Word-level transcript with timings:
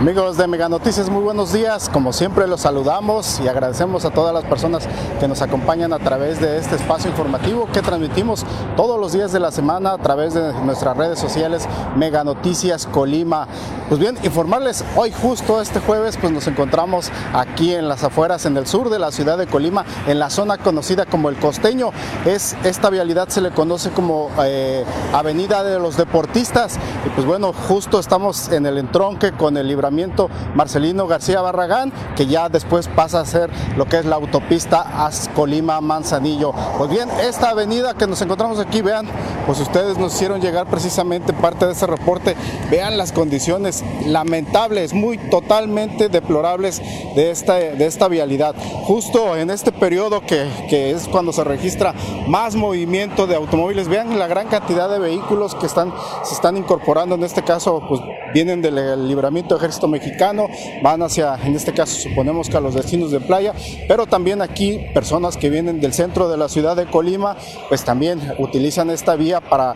Amigos 0.00 0.38
de 0.38 0.46
Mega 0.46 0.66
Noticias, 0.70 1.10
muy 1.10 1.22
buenos 1.22 1.52
días. 1.52 1.90
Como 1.90 2.14
siempre 2.14 2.46
los 2.46 2.62
saludamos 2.62 3.38
y 3.44 3.48
agradecemos 3.48 4.06
a 4.06 4.10
todas 4.10 4.32
las 4.32 4.44
personas 4.44 4.88
que 5.20 5.28
nos 5.28 5.42
acompañan 5.42 5.92
a 5.92 5.98
través 5.98 6.40
de 6.40 6.56
este 6.56 6.76
espacio 6.76 7.10
informativo 7.10 7.68
que 7.70 7.82
transmitimos 7.82 8.46
todos 8.78 8.98
los 8.98 9.12
días 9.12 9.30
de 9.30 9.40
la 9.40 9.52
semana 9.52 9.92
a 9.92 9.98
través 9.98 10.32
de 10.32 10.54
nuestras 10.64 10.96
redes 10.96 11.18
sociales 11.18 11.68
Mega 11.96 12.24
Noticias 12.24 12.86
Colima. 12.86 13.46
Pues 13.90 14.00
bien, 14.00 14.16
informarles, 14.22 14.86
hoy 14.96 15.12
justo 15.12 15.60
este 15.60 15.80
jueves 15.80 16.16
pues 16.16 16.32
nos 16.32 16.46
encontramos 16.46 17.10
aquí 17.34 17.74
en 17.74 17.86
las 17.86 18.02
afueras, 18.02 18.46
en 18.46 18.56
el 18.56 18.66
sur 18.66 18.88
de 18.88 18.98
la 18.98 19.12
ciudad 19.12 19.36
de 19.36 19.48
Colima, 19.48 19.84
en 20.06 20.18
la 20.18 20.30
zona 20.30 20.56
conocida 20.56 21.04
como 21.04 21.28
El 21.28 21.36
Costeño. 21.36 21.90
Es, 22.24 22.56
esta 22.64 22.88
vialidad 22.88 23.28
se 23.28 23.42
le 23.42 23.50
conoce 23.50 23.90
como 23.90 24.30
eh, 24.44 24.82
Avenida 25.12 25.62
de 25.62 25.78
los 25.78 25.98
Deportistas. 25.98 26.78
Pues 27.20 27.28
bueno, 27.28 27.52
justo 27.52 28.00
estamos 28.00 28.48
en 28.48 28.64
el 28.64 28.78
entronque 28.78 29.32
con 29.32 29.58
el 29.58 29.68
libramiento 29.68 30.30
Marcelino 30.54 31.06
García 31.06 31.42
Barragán, 31.42 31.92
que 32.16 32.24
ya 32.24 32.48
después 32.48 32.88
pasa 32.88 33.20
a 33.20 33.26
ser 33.26 33.50
lo 33.76 33.84
que 33.84 33.98
es 33.98 34.06
la 34.06 34.16
autopista 34.16 35.10
Colima 35.34 35.82
Manzanillo. 35.82 36.54
Pues 36.78 36.88
bien, 36.88 37.10
esta 37.22 37.50
avenida 37.50 37.92
que 37.92 38.06
nos 38.06 38.22
encontramos 38.22 38.58
aquí, 38.58 38.80
vean, 38.80 39.06
pues 39.44 39.60
ustedes 39.60 39.98
nos 39.98 40.14
hicieron 40.14 40.40
llegar 40.40 40.66
precisamente 40.68 41.34
parte 41.34 41.66
de 41.66 41.72
ese 41.72 41.86
reporte. 41.86 42.36
Vean 42.70 42.96
las 42.96 43.12
condiciones 43.12 43.84
lamentables, 44.06 44.94
muy 44.94 45.18
totalmente 45.18 46.08
deplorables 46.08 46.80
de 47.14 47.30
esta, 47.30 47.56
de 47.56 47.84
esta 47.84 48.08
vialidad. 48.08 48.54
Justo 48.86 49.36
en 49.36 49.50
este 49.50 49.72
periodo 49.72 50.22
que, 50.22 50.48
que 50.70 50.92
es 50.92 51.06
cuando 51.06 51.34
se 51.34 51.44
registra 51.44 51.94
más 52.28 52.54
movimiento 52.54 53.26
de 53.26 53.34
automóviles, 53.36 53.88
vean 53.88 54.18
la 54.18 54.26
gran 54.26 54.48
cantidad 54.48 54.88
de 54.88 54.98
vehículos 54.98 55.54
que 55.54 55.66
están, 55.66 55.92
se 56.24 56.32
están 56.32 56.56
incorporando, 56.56 57.09
en 57.14 57.24
este 57.24 57.42
caso, 57.42 57.82
pues 57.88 58.00
vienen 58.32 58.62
del 58.62 59.08
libramiento 59.08 59.54
de 59.54 59.58
ejército 59.58 59.88
mexicano, 59.88 60.48
van 60.82 61.02
hacia, 61.02 61.36
en 61.44 61.54
este 61.54 61.72
caso 61.72 62.00
suponemos 62.00 62.48
que 62.48 62.56
a 62.56 62.60
los 62.60 62.74
destinos 62.74 63.10
de 63.10 63.20
playa, 63.20 63.54
pero 63.88 64.06
también 64.06 64.42
aquí 64.42 64.86
personas 64.94 65.36
que 65.36 65.50
vienen 65.50 65.80
del 65.80 65.92
centro 65.92 66.28
de 66.28 66.36
la 66.36 66.48
ciudad 66.48 66.76
de 66.76 66.86
Colima, 66.86 67.36
pues 67.68 67.84
también 67.84 68.20
utilizan 68.38 68.90
esta 68.90 69.16
vía 69.16 69.40
para 69.40 69.74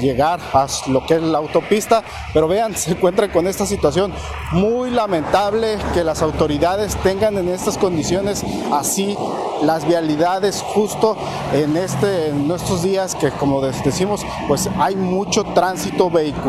llegar 0.00 0.40
a 0.52 0.66
lo 0.88 1.06
que 1.06 1.14
es 1.14 1.22
la 1.22 1.38
autopista, 1.38 2.02
pero 2.32 2.48
vean, 2.48 2.74
se 2.76 2.92
encuentran 2.92 3.30
con 3.30 3.46
esta 3.46 3.66
situación 3.66 4.12
muy 4.52 4.90
lamentable 4.90 5.78
que 5.94 6.04
las 6.04 6.22
autoridades 6.22 6.96
tengan 6.96 7.38
en 7.38 7.48
estas 7.48 7.78
condiciones 7.78 8.44
así 8.72 9.16
las 9.62 9.86
vialidades 9.86 10.62
justo 10.62 11.16
en, 11.52 11.76
este, 11.76 12.28
en 12.28 12.48
nuestros 12.48 12.82
días 12.82 13.14
que 13.14 13.30
como 13.30 13.60
decimos, 13.60 14.22
pues 14.48 14.68
hay 14.78 14.96
mucho 14.96 15.44
tránsito 15.44 16.10
vehicular. 16.10 16.39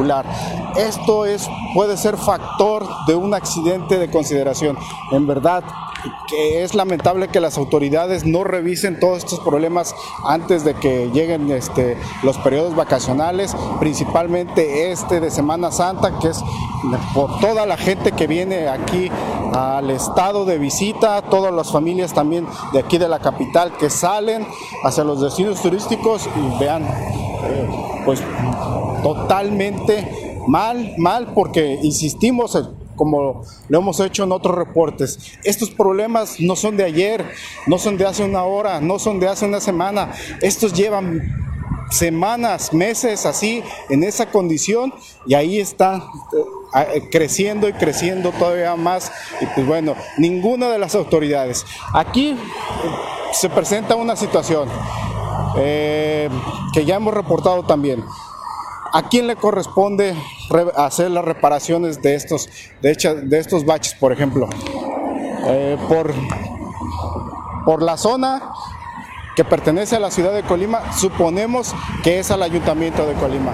Esto 0.75 1.25
es, 1.25 1.49
puede 1.73 1.97
ser 1.97 2.17
factor 2.17 2.87
de 3.07 3.15
un 3.15 3.33
accidente 3.33 3.97
de 3.97 4.09
consideración. 4.09 4.77
En 5.11 5.27
verdad, 5.27 5.63
que 6.27 6.63
es 6.63 6.73
lamentable 6.73 7.27
que 7.27 7.39
las 7.39 7.57
autoridades 7.57 8.25
no 8.25 8.43
revisen 8.43 8.99
todos 8.99 9.19
estos 9.19 9.39
problemas 9.41 9.93
antes 10.25 10.63
de 10.63 10.73
que 10.73 11.09
lleguen 11.11 11.51
este, 11.51 11.97
los 12.23 12.37
periodos 12.37 12.75
vacacionales, 12.75 13.55
principalmente 13.79 14.91
este 14.91 15.19
de 15.19 15.29
Semana 15.29 15.71
Santa, 15.71 16.17
que 16.19 16.29
es 16.29 16.41
por 17.13 17.39
toda 17.39 17.65
la 17.65 17.77
gente 17.77 18.11
que 18.11 18.27
viene 18.27 18.67
aquí 18.67 19.11
al 19.53 19.89
estado 19.91 20.45
de 20.45 20.57
visita, 20.57 21.21
todas 21.23 21.53
las 21.53 21.71
familias 21.71 22.13
también 22.13 22.47
de 22.73 22.79
aquí 22.79 22.97
de 22.97 23.09
la 23.09 23.19
capital 23.19 23.73
que 23.77 23.89
salen 23.89 24.47
hacia 24.83 25.03
los 25.03 25.21
destinos 25.21 25.61
turísticos 25.61 26.27
y 26.35 26.59
vean, 26.59 26.83
eh, 26.83 27.69
pues 28.05 28.21
totalmente 29.03 30.07
mal, 30.47 30.93
mal 30.97 31.33
porque 31.33 31.79
insistimos, 31.81 32.57
como 32.95 33.43
lo 33.69 33.79
hemos 33.79 33.99
hecho 33.99 34.23
en 34.23 34.31
otros 34.31 34.55
reportes. 34.55 35.37
Estos 35.43 35.69
problemas 35.69 36.39
no 36.39 36.55
son 36.55 36.77
de 36.77 36.83
ayer, 36.83 37.25
no 37.67 37.77
son 37.77 37.97
de 37.97 38.05
hace 38.05 38.23
una 38.23 38.43
hora, 38.43 38.79
no 38.81 38.99
son 38.99 39.19
de 39.19 39.27
hace 39.27 39.45
una 39.45 39.59
semana. 39.59 40.11
Estos 40.41 40.73
llevan 40.73 41.21
semanas, 41.91 42.73
meses 42.73 43.25
así, 43.25 43.63
en 43.89 44.03
esa 44.03 44.27
condición 44.27 44.93
y 45.25 45.33
ahí 45.33 45.59
está 45.59 46.03
eh, 46.93 47.09
creciendo 47.11 47.67
y 47.67 47.73
creciendo 47.73 48.31
todavía 48.31 48.75
más. 48.75 49.11
Y 49.41 49.45
pues 49.47 49.67
bueno, 49.67 49.95
ninguna 50.17 50.69
de 50.69 50.79
las 50.79 50.95
autoridades. 50.95 51.65
Aquí 51.93 52.37
se 53.33 53.49
presenta 53.49 53.95
una 53.95 54.15
situación 54.15 54.69
eh, 55.57 56.29
que 56.73 56.85
ya 56.85 56.95
hemos 56.95 57.13
reportado 57.13 57.63
también. 57.63 58.03
¿A 58.93 59.07
quién 59.07 59.27
le 59.27 59.35
corresponde 59.35 60.15
hacer 60.75 61.11
las 61.11 61.23
reparaciones 61.23 62.01
de 62.01 62.15
estos, 62.15 62.49
de, 62.81 63.37
estos 63.39 63.65
baches, 63.65 63.93
por 63.93 64.11
ejemplo? 64.11 64.49
Eh, 65.47 65.77
por, 65.87 66.13
por 67.63 67.81
la 67.81 67.95
zona 67.95 68.51
que 69.35 69.45
pertenece 69.45 69.95
a 69.95 69.99
la 69.99 70.11
ciudad 70.11 70.33
de 70.33 70.43
Colima, 70.43 70.93
suponemos 70.93 71.73
que 72.03 72.19
es 72.19 72.31
al 72.31 72.43
ayuntamiento 72.43 73.05
de 73.05 73.13
Colima. 73.13 73.51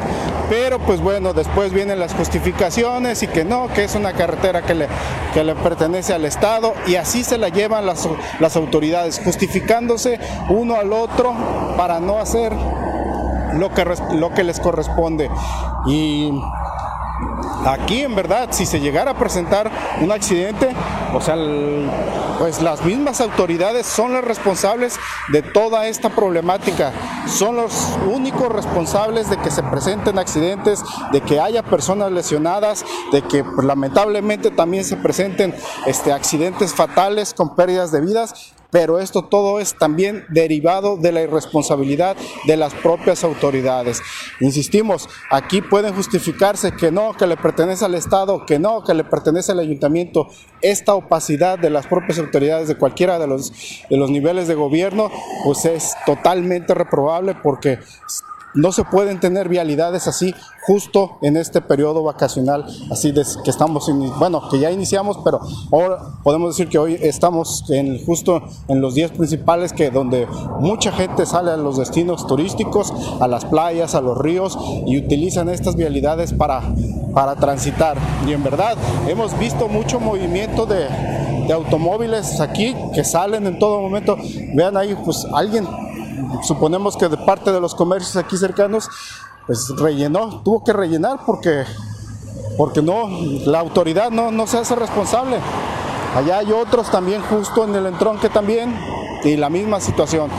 Pero 0.50 0.80
pues 0.80 1.02
bueno, 1.02 1.34
después 1.34 1.74
vienen 1.74 2.00
las 2.00 2.14
justificaciones 2.14 3.22
y 3.24 3.28
que 3.28 3.46
no, 3.46 3.68
que 3.68 3.84
es 3.84 3.96
una 3.96 4.14
carretera 4.14 4.62
que 4.62 4.74
le, 4.76 4.88
que 5.34 5.44
le 5.44 5.56
pertenece 5.56 6.14
al 6.14 6.26
Estado 6.26 6.74
y 6.88 6.96
así 6.96 7.24
se 7.24 7.38
la 7.38 7.50
llevan 7.50 7.86
las, 7.86 8.08
las 8.40 8.56
autoridades, 8.56 9.22
justificándose 9.24 10.20
uno 10.50 10.76
al 10.76 10.94
otro 10.94 11.36
para 11.76 12.00
no 12.00 12.20
hacer 12.20 12.54
lo 13.54 13.74
que, 13.74 13.86
lo 14.14 14.34
que 14.34 14.44
les 14.44 14.60
corresponde. 14.60 15.30
Y 15.86 16.32
aquí 17.66 18.02
en 18.02 18.16
verdad, 18.16 18.50
si 18.52 18.66
se 18.66 18.80
llegara 18.80 19.12
a 19.12 19.14
presentar 19.18 19.72
un 20.02 20.12
accidente, 20.12 20.70
o 21.14 21.22
sea, 21.22 21.36
pues 22.40 22.62
las 22.62 22.84
mismas 22.84 23.22
autoridades 23.22 23.86
son 23.86 24.14
las 24.14 24.24
responsables 24.24 25.00
de 25.30 25.42
toda 25.42 25.88
esta 25.88 26.10
problemática, 26.10 26.92
son 27.28 27.56
los 27.56 27.98
únicos 28.08 28.50
responsables 28.50 29.30
de 29.30 29.38
que 29.38 29.52
se 29.52 29.64
presenten 29.64 30.20
accidentes, 30.20 30.84
de 31.12 31.22
que 31.22 31.40
haya 31.40 31.64
personas 31.64 32.12
lesionadas, 32.12 32.86
de 33.12 33.22
que 33.22 33.44
pues, 33.44 33.66
lamentablemente 33.66 34.52
también 34.52 34.84
se 34.84 34.98
presenten 34.98 35.56
este, 35.86 36.12
accidentes 36.14 36.74
fatales 36.74 37.34
con 37.34 37.56
pérdidas 37.56 37.92
de 37.92 38.02
vidas 38.02 38.54
pero 38.72 39.00
esto 39.00 39.24
todo 39.24 39.60
es 39.60 39.76
también 39.76 40.26
derivado 40.30 40.98
de 40.98 41.12
la 41.12 41.22
irresponsabilidad 41.22 42.18
de 42.46 42.58
las 42.58 42.74
propias 42.74 43.24
autoridades. 43.24 44.02
Insistimos, 44.40 45.10
aquí 45.32 45.62
pueden 45.62 45.94
justificarse 45.96 46.72
que 46.72 46.92
no, 46.92 47.14
que 47.14 47.28
le 47.28 47.38
pertenece 47.38 47.86
al 47.86 47.96
Estado, 47.96 48.46
que 48.46 48.60
no, 48.60 48.84
que 48.84 48.94
le 48.94 49.04
pertenece 49.04 49.52
al 49.52 49.60
ayuntamiento. 49.60 50.28
Esta 50.62 50.96
opacidad 50.96 51.60
de 51.60 51.70
las 51.70 51.88
propias 51.88 52.20
autoridades 52.20 52.68
de 52.68 52.78
cualquiera 52.78 53.20
de 53.20 53.28
los, 53.28 53.52
de 53.90 53.98
los 53.98 54.10
niveles 54.10 54.48
de 54.48 54.56
gobierno, 54.56 55.12
pues 55.44 55.66
es 55.66 55.96
totalmente 56.06 56.74
reprobable 56.74 57.36
porque 57.36 57.80
no 58.57 58.72
se 58.72 58.84
pueden 58.84 59.19
tener 59.19 59.50
vialidades 59.50 60.07
así 60.07 60.34
justo 60.66 61.18
en 61.22 61.38
este 61.38 61.62
periodo 61.62 62.03
vacacional, 62.03 62.66
así 62.91 63.12
de, 63.12 63.23
que 63.44 63.50
estamos, 63.50 63.90
bueno, 64.18 64.50
que 64.50 64.59
ya 64.59 64.72
iniciamos, 64.72 65.19
pero 65.23 65.40
ahora 65.72 66.00
podemos 66.23 66.57
decir 66.57 66.68
que 66.68 66.78
hoy 66.78 66.97
estamos 67.00 67.69
en, 67.69 68.03
justo 68.03 68.41
en 68.68 68.81
los 68.81 68.95
días 68.95 69.12
principales 69.12 69.72
que 69.72 69.91
donde 69.91 70.28
mucha 70.59 70.91
gente 70.91 71.25
sale 71.25 71.51
a 71.51 71.57
los 71.57 71.78
destinos 71.78 72.25
turísticos, 72.28 72.91
a 73.22 73.28
las 73.28 73.45
playas, 73.45 73.95
a 73.95 74.01
los 74.01 74.18
ríos 74.18 74.57
y 74.85 74.97
utilizan 74.97 75.50
estas 75.50 75.75
vialidades 75.75 76.33
para, 76.33 76.62
para 77.13 77.36
transitar. 77.36 77.98
Y 78.27 78.33
en 78.33 78.44
verdad 78.44 78.75
hemos 79.07 79.38
visto 79.38 79.68
mucho 79.68 80.00
movimiento 80.00 80.65
de, 80.65 80.88
de 81.48 81.53
automóviles 81.53 82.42
aquí 82.42 82.75
que 82.94 83.03
salen 83.03 83.45
en 83.48 83.60
todo 83.60 83.80
momento. 83.80 84.18
Vean 84.53 84.75
ahí, 84.75 84.98
pues 85.06 85.25
alguien 85.33 85.65
suponemos 86.44 86.98
que 86.98 87.08
de 87.08 87.18
parte 87.18 87.52
de 87.52 87.60
los 87.60 87.75
comercios 87.75 88.16
aquí 88.16 88.38
cercanos, 88.38 88.90
pues 89.46 89.69
rellenó, 89.78 90.42
tuvo 90.42 90.64
que 90.64 90.74
rellenar 90.74 91.19
porque, 91.25 91.64
porque 92.58 92.81
no, 92.81 93.08
la 93.46 93.60
autoridad 93.60 94.12
no, 94.12 94.31
no 94.31 94.48
se 94.48 94.58
hace 94.58 94.75
responsable. 94.75 95.38
Allá 96.16 96.40
hay 96.40 96.52
otros 96.52 96.90
también 96.90 97.22
justo 97.22 97.64
en 97.64 97.75
el 97.75 97.86
entronque 97.86 98.30
también 98.30 98.75
y 99.24 99.36
la 99.36 99.50
misma 99.50 99.80
situación. 99.80 100.30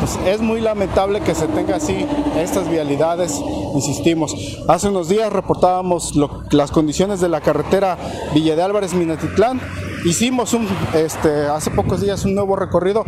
Pues 0.00 0.18
es 0.26 0.40
muy 0.40 0.60
lamentable 0.60 1.20
que 1.20 1.34
se 1.34 1.46
tenga 1.46 1.76
así 1.76 2.06
estas 2.36 2.68
vialidades, 2.68 3.40
insistimos. 3.74 4.34
Hace 4.68 4.88
unos 4.88 5.08
días 5.08 5.32
reportábamos 5.32 6.14
las 6.50 6.70
condiciones 6.70 7.20
de 7.20 7.28
la 7.28 7.40
carretera 7.40 7.96
Villa 8.34 8.54
de 8.54 8.62
Álvarez 8.62 8.92
Minatitlán. 8.92 9.60
Hicimos 10.04 10.52
un, 10.52 10.68
este, 10.92 11.46
hace 11.46 11.70
pocos 11.70 12.02
días 12.02 12.24
un 12.24 12.34
nuevo 12.34 12.54
recorrido 12.56 13.04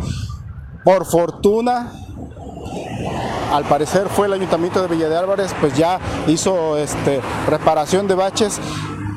por 0.87 1.05
fortuna, 1.05 1.91
al 3.51 3.65
parecer 3.65 4.07
fue 4.07 4.27
el 4.27 4.31
Ayuntamiento 4.31 4.81
de 4.81 4.87
Villa 4.87 5.09
de 5.09 5.17
Álvarez, 5.17 5.53
pues 5.59 5.75
ya 5.75 5.99
hizo 6.27 6.77
este, 6.77 7.19
reparación 7.49 8.07
de 8.07 8.15
baches 8.15 8.61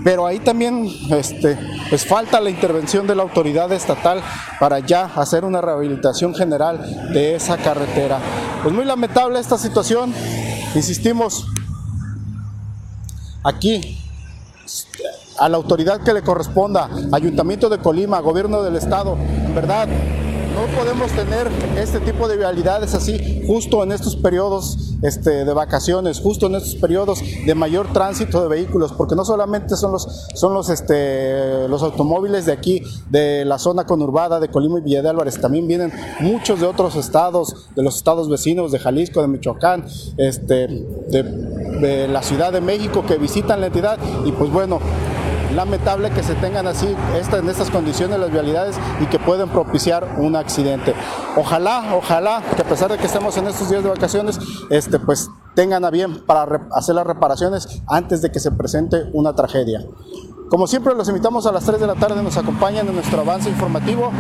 pero 0.03 0.27
ahí 0.27 0.41
también 0.41 0.91
este, 1.11 1.57
pues 1.89 2.05
falta 2.05 2.41
la 2.41 2.51
intervención 2.51 3.07
de 3.07 3.15
la 3.15 3.23
autoridad 3.23 3.71
estatal 3.71 4.21
para 4.59 4.81
ya 4.81 5.05
hacer 5.15 5.45
una 5.45 5.61
rehabilitación 5.61 6.35
general 6.35 7.13
de 7.13 7.37
esa 7.37 7.57
carretera. 7.57 8.19
Pues 8.65 8.75
muy 8.75 8.85
lamentable 8.85 9.39
esta 9.39 9.57
situación, 9.57 10.13
insistimos, 10.75 11.47
aquí 13.45 13.97
a 15.39 15.49
la 15.49 15.57
autoridad 15.57 16.01
que 16.01 16.15
le 16.15 16.23
corresponda, 16.23 16.91
Ayuntamiento 17.13 17.69
de 17.69 17.79
Colima, 17.79 18.19
Gobierno 18.19 18.61
del 18.63 18.75
Estado, 18.75 19.17
verdad 19.55 19.87
no 20.61 20.67
podemos 20.77 21.11
tener 21.13 21.49
este 21.79 22.01
tipo 22.01 22.29
de 22.29 22.37
vialidades 22.37 22.95
así 22.95 23.43
justo 23.47 23.83
en 23.83 23.93
estos 23.93 24.15
periodos 24.15 24.95
este, 25.01 25.47
de 25.47 25.55
vacaciones, 25.55 26.21
justo 26.21 26.49
en 26.49 26.57
estos 26.57 26.75
periodos 26.75 27.23
de 27.47 27.55
mayor 27.55 27.91
tránsito 27.95 28.43
de 28.43 28.49
vehículos, 28.49 28.93
porque 28.93 29.17
no 29.17 29.25
solamente 29.25 29.75
son 29.77 29.93
los, 29.93 30.27
son 30.35 30.53
los, 30.53 30.69
este, 30.69 31.67
los 31.69 31.83
automóviles 31.83 32.45
de 32.45 32.53
aquí, 32.53 32.83
de 33.09 33.47
la 33.47 33.59
zona 33.59 33.87
conurbada 33.87 34.39
de 34.39 34.49
Colima 34.49 34.81
y 34.81 34.83
Villa 34.83 35.01
de 35.01 35.09
Álvarez, 35.09 35.41
también 35.41 35.67
vienen 35.67 35.93
muchos 36.21 36.61
de 36.61 36.67
otros 36.67 36.95
estados, 36.97 37.71
de 37.75 37.83
los 37.83 37.97
estados 37.97 38.29
vecinos, 38.29 38.71
de 38.71 38.79
Jalisco, 38.79 39.23
de 39.23 39.29
Michoacán, 39.29 39.87
este, 40.19 40.69
de, 41.09 41.23
de 41.23 42.09
la 42.09 42.23
Ciudad 42.23 42.53
de 42.53 42.61
México 42.61 43.03
que 43.07 43.17
visitan 43.17 43.63
la 43.63 43.69
entidad 43.69 43.99
y 44.27 44.33
pues 44.33 44.53
bueno, 44.53 44.79
lamentable 45.55 46.11
que 46.11 46.23
se 46.23 46.35
tengan 46.35 46.67
así 46.67 46.87
en 46.87 47.49
estas 47.49 47.71
condiciones 47.71 48.19
las 48.19 48.31
vialidades 48.31 48.77
y 49.01 49.07
que 49.07 49.19
pueden 49.19 49.49
propiciar 49.49 50.17
un 50.19 50.37
accidente. 50.37 50.95
Ojalá, 51.37 51.95
ojalá 51.95 52.43
que 52.57 52.63
a 52.63 52.65
pesar 52.65 52.91
de 52.91 52.99
que 52.99 53.07
estemos 53.07 53.37
en 53.37 53.47
estos 53.47 53.71
días 53.71 53.83
de 53.83 53.89
vacaciones, 53.89 54.39
este, 54.71 54.99
pues 54.99 55.29
tengan 55.55 55.85
a 55.85 55.91
bien 55.91 56.25
para 56.27 56.69
hacer 56.73 56.95
las 56.95 57.07
reparaciones 57.07 57.83
antes 57.87 58.23
de 58.23 58.31
que 58.31 58.41
se 58.41 58.53
presente 58.53 59.11
una 59.13 59.35
tragedia. 59.35 59.85
Como 60.49 60.67
siempre, 60.67 60.95
los 60.95 61.09
invitamos 61.09 61.47
a 61.47 61.53
las 61.53 61.65
3 61.65 61.81
de 61.81 61.87
la 61.87 61.95
tarde, 61.95 62.23
nos 62.23 62.37
acompañan 62.37 62.89
en 62.89 62.95
nuestro 62.95 63.21
avance 63.21 63.49
informativo 63.49 64.11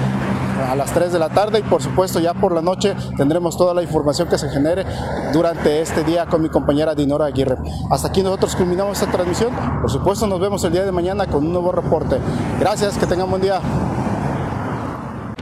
a 0.68 0.74
las 0.74 0.92
3 0.92 1.12
de 1.12 1.18
la 1.18 1.28
tarde 1.28 1.60
y 1.60 1.62
por 1.62 1.82
supuesto 1.82 2.20
ya 2.20 2.34
por 2.34 2.54
la 2.54 2.62
noche 2.62 2.94
tendremos 3.16 3.56
toda 3.56 3.74
la 3.74 3.82
información 3.82 4.28
que 4.28 4.38
se 4.38 4.48
genere 4.48 4.84
durante 5.32 5.80
este 5.80 6.04
día 6.04 6.26
con 6.26 6.42
mi 6.42 6.48
compañera 6.48 6.94
Dinora 6.94 7.26
Aguirre. 7.26 7.56
Hasta 7.90 8.08
aquí 8.08 8.22
nosotros 8.22 8.56
culminamos 8.56 9.00
esta 9.00 9.10
transmisión. 9.10 9.54
Por 9.80 9.90
supuesto 9.90 10.26
nos 10.26 10.40
vemos 10.40 10.62
el 10.64 10.72
día 10.72 10.84
de 10.84 10.92
mañana 10.92 11.26
con 11.26 11.46
un 11.46 11.52
nuevo 11.52 11.72
reporte. 11.72 12.18
Gracias, 12.58 12.96
que 12.98 13.06
tengan 13.06 13.30
buen 13.30 13.42
día. 13.42 13.60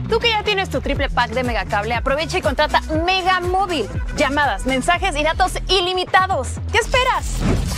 Tú 0.09 0.19
que 0.19 0.31
ya 0.31 0.43
tienes 0.43 0.71
tu 0.71 0.81
triple 0.81 1.11
pack 1.11 1.33
de 1.33 1.43
Megacable, 1.43 1.95
aprovecha 1.95 2.39
y 2.39 2.43
contrata 2.43 2.81
Mega 3.05 3.41
Móvil. 3.41 3.87
Llamadas, 4.17 4.65
mensajes 4.65 5.15
y 5.17 5.23
datos 5.23 5.53
ilimitados. 5.69 6.49
¿Qué 6.73 6.79
esperas? 6.79 7.78